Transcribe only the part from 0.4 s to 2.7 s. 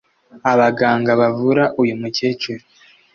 abaganga bavuraga uyu mukecuru